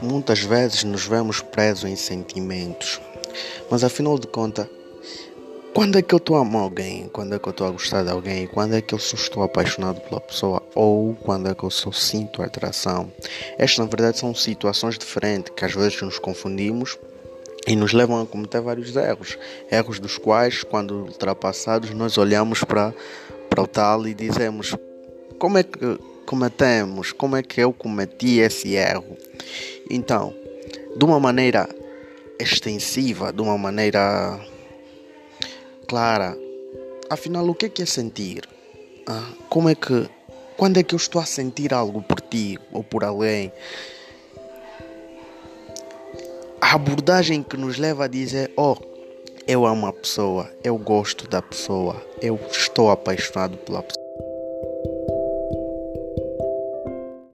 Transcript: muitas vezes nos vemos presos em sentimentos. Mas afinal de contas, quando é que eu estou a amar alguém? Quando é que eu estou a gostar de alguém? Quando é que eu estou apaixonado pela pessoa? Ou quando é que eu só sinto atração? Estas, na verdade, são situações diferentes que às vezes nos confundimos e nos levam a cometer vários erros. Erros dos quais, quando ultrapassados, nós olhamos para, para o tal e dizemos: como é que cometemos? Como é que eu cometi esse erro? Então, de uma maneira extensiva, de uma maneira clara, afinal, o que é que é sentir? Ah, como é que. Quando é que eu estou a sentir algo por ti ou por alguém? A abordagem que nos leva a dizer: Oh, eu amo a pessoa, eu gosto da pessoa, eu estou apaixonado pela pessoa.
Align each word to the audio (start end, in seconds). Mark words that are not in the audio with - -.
muitas 0.00 0.40
vezes 0.40 0.84
nos 0.84 1.06
vemos 1.06 1.40
presos 1.40 1.84
em 1.84 1.96
sentimentos. 1.96 3.00
Mas 3.70 3.84
afinal 3.84 4.18
de 4.18 4.26
contas, 4.26 4.66
quando 5.74 5.96
é 5.96 6.02
que 6.02 6.12
eu 6.12 6.18
estou 6.18 6.36
a 6.36 6.40
amar 6.40 6.62
alguém? 6.62 7.08
Quando 7.12 7.34
é 7.34 7.38
que 7.38 7.46
eu 7.46 7.50
estou 7.50 7.66
a 7.66 7.70
gostar 7.70 8.02
de 8.02 8.10
alguém? 8.10 8.46
Quando 8.46 8.74
é 8.74 8.80
que 8.80 8.94
eu 8.94 8.98
estou 8.98 9.42
apaixonado 9.42 10.00
pela 10.00 10.20
pessoa? 10.20 10.62
Ou 10.74 11.14
quando 11.14 11.48
é 11.48 11.54
que 11.54 11.62
eu 11.62 11.70
só 11.70 11.92
sinto 11.92 12.42
atração? 12.42 13.12
Estas, 13.56 13.78
na 13.78 13.84
verdade, 13.84 14.18
são 14.18 14.34
situações 14.34 14.98
diferentes 14.98 15.52
que 15.54 15.64
às 15.64 15.74
vezes 15.74 16.00
nos 16.02 16.18
confundimos 16.18 16.98
e 17.66 17.76
nos 17.76 17.92
levam 17.92 18.20
a 18.20 18.26
cometer 18.26 18.60
vários 18.60 18.96
erros. 18.96 19.38
Erros 19.70 20.00
dos 20.00 20.18
quais, 20.18 20.64
quando 20.64 21.04
ultrapassados, 21.04 21.90
nós 21.90 22.18
olhamos 22.18 22.64
para, 22.64 22.92
para 23.48 23.62
o 23.62 23.66
tal 23.66 24.06
e 24.08 24.14
dizemos: 24.14 24.74
como 25.38 25.58
é 25.58 25.62
que 25.62 25.78
cometemos? 26.28 27.10
Como 27.10 27.36
é 27.36 27.42
que 27.42 27.58
eu 27.58 27.72
cometi 27.72 28.38
esse 28.38 28.74
erro? 28.74 29.16
Então, 29.88 30.34
de 30.94 31.02
uma 31.02 31.18
maneira 31.18 31.66
extensiva, 32.38 33.32
de 33.32 33.40
uma 33.40 33.56
maneira 33.56 34.38
clara, 35.88 36.36
afinal, 37.08 37.48
o 37.48 37.54
que 37.54 37.64
é 37.64 37.68
que 37.70 37.82
é 37.82 37.86
sentir? 37.86 38.46
Ah, 39.06 39.32
como 39.48 39.70
é 39.70 39.74
que. 39.74 40.06
Quando 40.58 40.76
é 40.76 40.82
que 40.82 40.94
eu 40.94 40.98
estou 40.98 41.18
a 41.18 41.24
sentir 41.24 41.72
algo 41.72 42.02
por 42.02 42.20
ti 42.20 42.58
ou 42.72 42.84
por 42.84 43.04
alguém? 43.04 43.50
A 46.60 46.74
abordagem 46.74 47.42
que 47.42 47.56
nos 47.56 47.78
leva 47.78 48.04
a 48.04 48.08
dizer: 48.08 48.52
Oh, 48.54 48.76
eu 49.46 49.64
amo 49.64 49.86
a 49.86 49.92
pessoa, 49.94 50.52
eu 50.62 50.76
gosto 50.76 51.26
da 51.26 51.40
pessoa, 51.40 52.04
eu 52.20 52.38
estou 52.50 52.90
apaixonado 52.90 53.56
pela 53.56 53.82
pessoa. 53.82 54.07